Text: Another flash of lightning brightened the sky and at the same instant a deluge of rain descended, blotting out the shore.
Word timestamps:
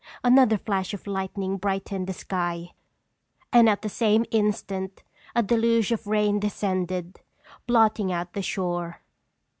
Another 0.23 0.57
flash 0.57 0.95
of 0.95 1.05
lightning 1.05 1.57
brightened 1.57 2.07
the 2.07 2.13
sky 2.13 2.71
and 3.53 3.69
at 3.69 3.83
the 3.83 3.87
same 3.87 4.25
instant 4.31 5.03
a 5.35 5.43
deluge 5.43 5.91
of 5.91 6.07
rain 6.07 6.39
descended, 6.39 7.21
blotting 7.67 8.11
out 8.11 8.33
the 8.33 8.41
shore. 8.41 9.03